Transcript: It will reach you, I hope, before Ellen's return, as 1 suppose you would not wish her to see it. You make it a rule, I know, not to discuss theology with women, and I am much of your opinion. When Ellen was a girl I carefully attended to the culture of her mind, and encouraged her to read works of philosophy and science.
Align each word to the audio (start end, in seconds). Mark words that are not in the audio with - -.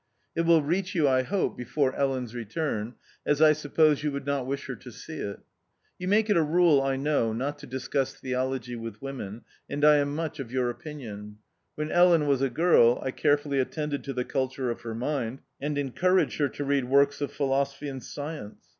It 0.35 0.47
will 0.47 0.63
reach 0.63 0.95
you, 0.95 1.07
I 1.07 1.21
hope, 1.21 1.55
before 1.55 1.95
Ellen's 1.95 2.33
return, 2.33 2.95
as 3.23 3.39
1 3.39 3.53
suppose 3.53 4.03
you 4.03 4.11
would 4.11 4.25
not 4.25 4.47
wish 4.47 4.65
her 4.65 4.75
to 4.77 4.91
see 4.91 5.19
it. 5.19 5.41
You 5.99 6.07
make 6.07 6.27
it 6.27 6.35
a 6.35 6.41
rule, 6.41 6.81
I 6.81 6.95
know, 6.95 7.33
not 7.33 7.59
to 7.59 7.67
discuss 7.67 8.11
theology 8.15 8.75
with 8.75 8.99
women, 8.99 9.43
and 9.69 9.85
I 9.85 9.97
am 9.97 10.15
much 10.15 10.39
of 10.39 10.51
your 10.51 10.71
opinion. 10.71 11.37
When 11.75 11.91
Ellen 11.91 12.25
was 12.25 12.41
a 12.41 12.49
girl 12.49 12.99
I 13.03 13.11
carefully 13.11 13.59
attended 13.59 14.03
to 14.05 14.13
the 14.13 14.25
culture 14.25 14.71
of 14.71 14.81
her 14.81 14.95
mind, 14.95 15.41
and 15.61 15.77
encouraged 15.77 16.39
her 16.39 16.49
to 16.49 16.63
read 16.65 16.85
works 16.85 17.21
of 17.21 17.31
philosophy 17.31 17.87
and 17.87 18.03
science. 18.03 18.65